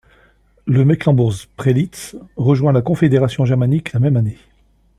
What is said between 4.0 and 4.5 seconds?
année.